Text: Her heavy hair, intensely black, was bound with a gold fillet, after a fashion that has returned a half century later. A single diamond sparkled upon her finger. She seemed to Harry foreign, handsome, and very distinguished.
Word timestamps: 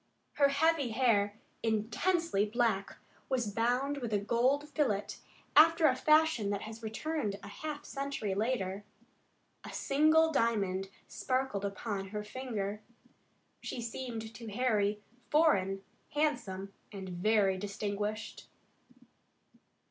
Her 0.33 0.47
heavy 0.49 0.89
hair, 0.93 1.35
intensely 1.61 2.43
black, 2.43 2.97
was 3.29 3.53
bound 3.53 3.99
with 3.99 4.11
a 4.13 4.17
gold 4.17 4.67
fillet, 4.69 5.05
after 5.55 5.85
a 5.85 5.95
fashion 5.95 6.49
that 6.49 6.63
has 6.63 6.81
returned 6.81 7.35
a 7.43 7.47
half 7.47 7.85
century 7.85 8.33
later. 8.33 8.83
A 9.63 9.71
single 9.71 10.31
diamond 10.31 10.89
sparkled 11.07 11.63
upon 11.65 12.07
her 12.07 12.23
finger. 12.23 12.81
She 13.61 13.79
seemed 13.79 14.33
to 14.33 14.47
Harry 14.47 15.03
foreign, 15.29 15.83
handsome, 16.09 16.73
and 16.91 17.07
very 17.07 17.59
distinguished. 17.59 18.47